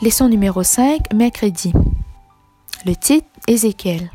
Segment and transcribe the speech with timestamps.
[0.00, 1.72] Leçon numéro 5, mercredi.
[2.86, 4.12] Le titre, Ézéchiel.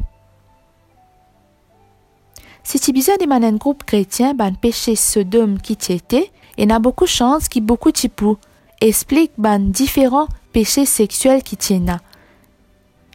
[2.64, 7.50] Tu besoin de un groupe chrétien, ban péché Sodome qui était, et n'a beaucoup chance
[7.50, 8.38] qui beaucoup tipou,
[8.80, 12.00] explique ban différents péchés sexuels qui tiennent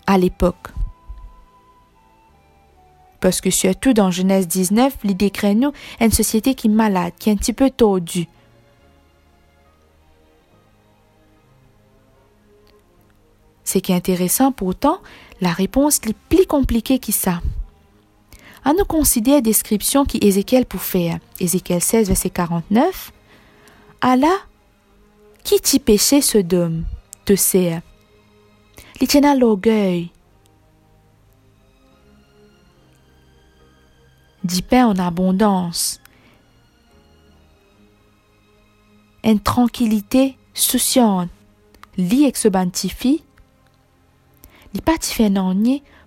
[0.07, 0.69] à l'époque.
[3.21, 5.73] Parce que surtout dans Genèse 19, l'idée crée nous
[6.03, 8.29] une société qui est malade, qui est un petit peu tordue.
[13.69, 14.99] Ce qui est intéressant pourtant,
[15.43, 17.43] la réponse est plus compliquée que ça.
[18.65, 21.19] On nous considère la description qui Ézéchiel pour faire.
[21.39, 23.13] Ézéchiel 16, verset 49.
[24.01, 24.39] Allah,
[25.45, 26.87] qui t'y péché ce dôme,
[27.27, 27.83] te sert.
[29.03, 30.13] Il l'orgueil.
[34.45, 36.01] Dit pain en abondance.
[39.23, 41.29] Une tranquillité souciante.
[41.99, 42.49] Li avec ce
[44.75, 44.97] Li pas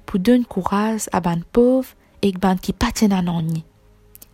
[0.05, 1.87] pour donner courage à ban pauvre
[2.21, 3.09] et ban qui patin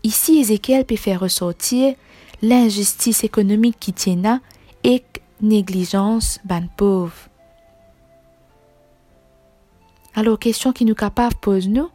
[0.03, 1.95] Ici, Ézéchiel peut faire ressortir
[2.41, 4.41] l'injustice économique qui tient
[4.83, 5.03] et
[5.41, 7.13] négligence ban pauvre.
[10.15, 11.89] Alors, question qui nous capable pose nous,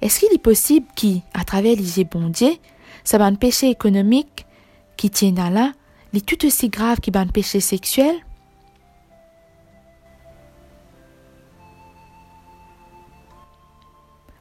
[0.00, 2.60] est-ce qu'il est possible qu'à à travers les bondiers,
[3.04, 4.46] ça ban péché économique
[4.96, 5.72] qui tient là,
[6.14, 8.14] est tout aussi grave que ban péché sexuel?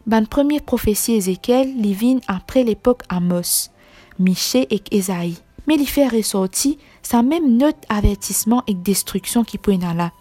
[0.08, 3.70] Ban première prophétie Ézéchiel li après l'époque Amos,
[4.18, 5.38] Miché et Esaïe.
[5.68, 10.12] Mais il fait ressortir sa même note avertissement et destruction qui peut là.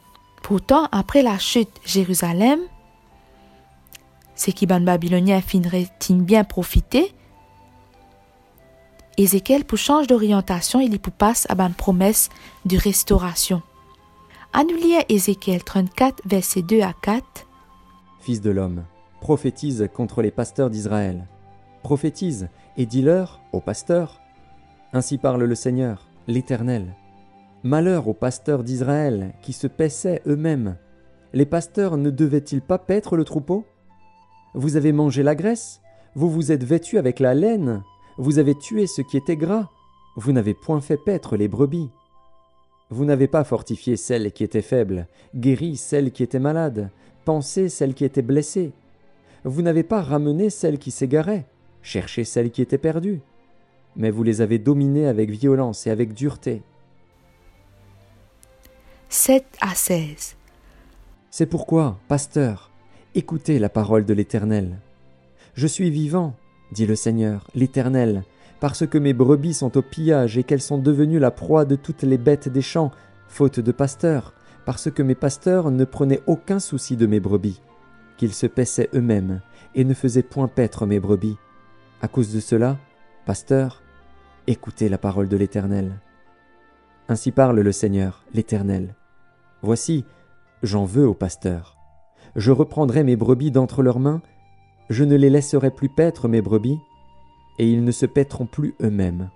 [0.42, 2.60] Pourtant, après la chute Jérusalem,
[4.34, 7.12] c'est qui ban babylonien finirait bien profiter?
[9.16, 12.28] Ézéchiel pour change d'orientation, il y passe à ban promesse
[12.66, 13.62] de restauration.
[14.53, 17.24] Annulé Ézéchiel 34, versets 2 à 4.
[18.20, 18.84] Fils de l'homme,
[19.20, 21.26] prophétise contre les pasteurs d'Israël.
[21.82, 24.20] Prophétise et dis-leur, aux pasteurs,
[24.92, 26.94] Ainsi parle le Seigneur, l'Éternel.
[27.62, 30.76] Malheur aux pasteurs d'Israël qui se paissaient eux-mêmes.
[31.32, 33.64] Les pasteurs ne devaient-ils pas paître le troupeau?
[34.54, 35.80] Vous avez mangé la graisse,
[36.14, 37.82] vous vous êtes vêtus avec la laine,
[38.16, 39.68] vous avez tué ce qui était gras,
[40.16, 41.90] vous n'avez point fait paître les brebis.
[42.90, 46.90] Vous n'avez pas fortifié celles qui étaient faibles, guéri celles qui étaient malades,
[47.24, 48.72] pensé celles qui étaient blessées.
[49.44, 51.47] Vous n'avez pas ramené celles qui s'égaraient,
[51.82, 53.21] cherché celles qui étaient perdues,
[53.97, 56.62] mais vous les avez dominées avec violence et avec dureté.
[59.09, 60.37] 7 à 16
[61.31, 62.71] C'est pourquoi, pasteur,
[63.15, 64.78] écoutez la parole de l'Éternel.
[65.54, 66.34] Je suis vivant,
[66.72, 68.25] dit le Seigneur, l'Éternel,
[68.60, 72.03] parce que mes brebis sont au pillage et qu'elles sont devenues la proie de toutes
[72.03, 72.91] les bêtes des champs,
[73.28, 74.34] faute de pasteurs,
[74.66, 77.62] parce que mes pasteurs ne prenaient aucun souci de mes brebis
[78.18, 79.40] qu'ils se paissaient eux-mêmes
[79.74, 81.38] et ne faisaient point paître mes brebis.
[82.02, 82.76] À cause de cela,
[83.24, 83.82] pasteur,
[84.46, 86.00] écoutez la parole de l'Éternel.
[87.08, 88.94] Ainsi parle le Seigneur, l'Éternel.
[89.62, 90.04] Voici,
[90.62, 91.76] j'en veux au pasteur.
[92.36, 94.20] Je reprendrai mes brebis d'entre leurs mains,
[94.90, 96.78] je ne les laisserai plus paître mes brebis,
[97.58, 99.30] et ils ne se paîtront plus eux-mêmes.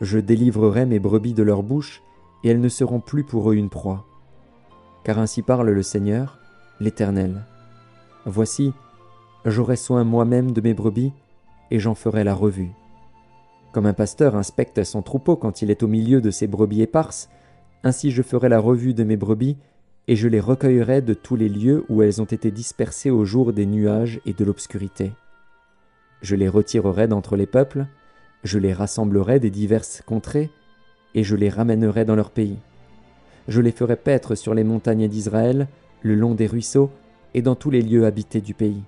[0.00, 2.02] Je délivrerai mes brebis de leur bouche,
[2.42, 4.06] et elles ne seront plus pour eux une proie.
[5.04, 6.38] Car ainsi parle le Seigneur,
[6.80, 7.44] l'Éternel.
[8.26, 8.72] Voici,
[9.44, 11.12] j'aurai soin moi-même de mes brebis,
[11.70, 12.70] et j'en ferai la revue.
[13.72, 17.30] Comme un pasteur inspecte son troupeau quand il est au milieu de ses brebis éparses,
[17.82, 19.56] ainsi je ferai la revue de mes brebis,
[20.08, 23.52] et je les recueillerai de tous les lieux où elles ont été dispersées au jour
[23.52, 25.12] des nuages et de l'obscurité.
[26.20, 27.86] Je les retirerai d'entre les peuples,
[28.44, 30.50] je les rassemblerai des diverses contrées,
[31.14, 32.58] et je les ramènerai dans leur pays.
[33.48, 35.68] Je les ferai paître sur les montagnes d'Israël,
[36.02, 36.90] le long des ruisseaux,
[37.34, 38.82] et dans tous les lieux habités du pays.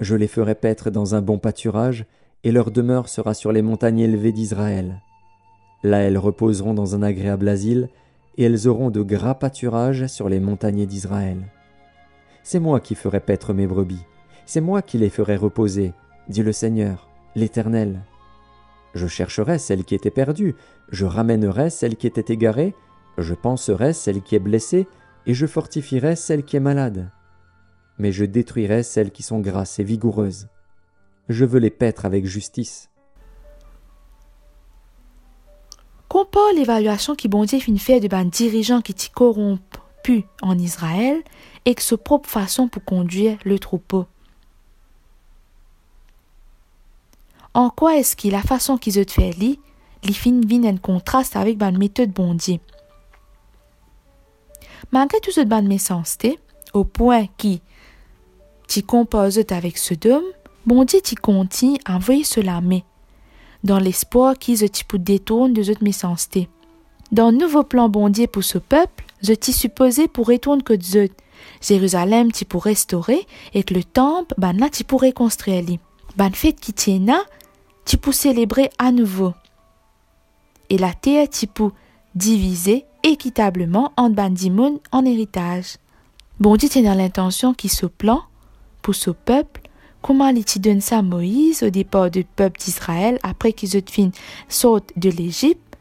[0.00, 2.06] Je les ferai paître dans un bon pâturage,
[2.44, 5.02] et leur demeure sera sur les montagnes élevées d'Israël.
[5.82, 7.88] Là elles reposeront dans un agréable asile,
[8.36, 11.38] et elles auront de gras pâturages sur les montagnes d'Israël.
[12.44, 14.04] C'est moi qui ferai paître mes brebis,
[14.46, 15.92] c'est moi qui les ferai reposer,
[16.28, 18.00] dit le Seigneur, l'Éternel.
[18.94, 20.54] Je chercherai celle qui était perdue,
[20.90, 22.74] je ramènerai celle qui était égarée,
[23.18, 24.86] je penserai celle qui est blessée,
[25.26, 27.10] et je fortifierai celle qui est malade
[27.98, 30.48] mais je détruirai celles qui sont grasses et vigoureuses.
[31.28, 32.88] Je veux les paître avec justice.
[36.08, 41.22] Compare l'évaluation qui bondit fin fait de ban dirigeants qui t'y corrompus en Israël
[41.66, 44.06] et que sa propre façon pour conduire le troupeau.
[47.52, 49.60] En quoi est-ce que la façon qu'ils ont faire li,
[50.04, 52.60] li vin en contraste avec ban méthode bondier?
[54.92, 56.38] Malgré tout ce ban méchanceté,
[56.72, 57.60] au point qui
[58.68, 60.24] tu composes avec ce dôme,
[60.66, 62.84] bon Dieu tu continue à envoyer ce l'armée,
[63.64, 66.48] dans l'espoir qu'ils te pour détourner de cette méchanceté.
[67.10, 70.74] Dans le nouveau plan bon Dieu pour ce peuple, je t'y supposé pour retourner que
[70.74, 71.08] Dieu.
[71.62, 75.64] Jérusalem tu pour restaurer et que le temple, ben là tu pour reconstruire.
[76.16, 77.20] Ben fête qui tiena,
[77.86, 79.32] tu pour célébrer à nouveau.
[80.68, 81.72] Et la terre tu pour
[82.14, 84.12] diviser équitablement en
[84.92, 85.78] en héritage.
[86.38, 88.22] Bon Dieu dans l'intention qui se plan
[88.88, 89.60] pour ce peuple,
[90.00, 94.08] comment il donne ça à Moïse au départ du peuple d'Israël après qu'ils ont fin
[94.48, 95.76] sortent de l'Égypte,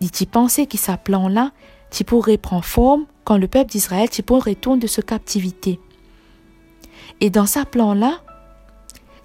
[0.00, 1.50] il t'y pensait que ce plan là,
[1.90, 5.80] tu pourrait prendre forme quand le peuple d'Israël tu pourrait retourner de sa captivité.
[7.20, 8.20] Et dans ce plan là,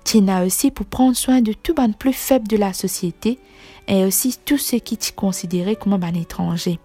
[0.03, 3.37] tu as aussi pour prendre soin de tout le plus faible de la société
[3.87, 6.79] et aussi tout ce qui tu considérait comme un étranger.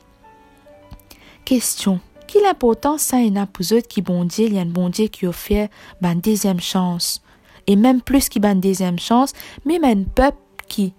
[1.47, 1.99] Question.
[2.33, 5.27] Quelle importance ça a pour eux qui bon il y a un bon Dieu qui
[5.27, 5.69] offre
[6.03, 7.21] une deuxième chance.
[7.67, 9.35] Et même plus qu'il une deuxième chance,
[9.67, 10.95] même un peuple qui,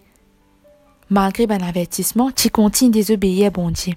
[1.10, 3.96] malgré un avertissement, tu continues désobéir bon Dieu.